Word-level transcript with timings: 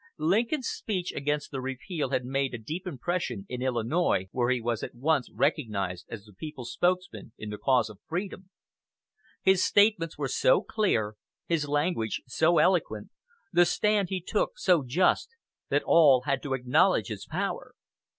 Lincoln's 0.17 0.67
speech 0.67 1.11
against 1.13 1.51
the 1.51 1.61
repeal 1.61 2.09
had 2.09 2.25
made 2.25 2.55
a 2.55 2.57
deep 2.57 2.87
impression 2.87 3.45
in 3.47 3.61
Illinois, 3.61 4.29
where 4.31 4.49
he 4.49 4.59
was 4.59 4.81
at 4.81 4.95
once 4.95 5.29
recognized 5.31 6.07
as 6.09 6.23
the 6.25 6.33
people's 6.33 6.73
spokesman 6.73 7.33
in 7.37 7.51
the 7.51 7.59
cause 7.59 7.87
of 7.87 7.99
freedom. 8.09 8.49
His 9.43 9.63
statements 9.63 10.17
were 10.17 10.27
so 10.27 10.63
clear, 10.63 11.17
his 11.45 11.67
language 11.67 12.23
so 12.25 12.57
eloquent, 12.57 13.11
the 13.53 13.63
stand 13.63 14.09
he 14.09 14.19
took 14.19 14.57
so 14.57 14.81
just, 14.83 15.35
that 15.69 15.83
all 15.85 16.21
had 16.21 16.41
to 16.41 16.55
acknowledge 16.55 17.09
his 17.09 17.27
power. 17.27 17.75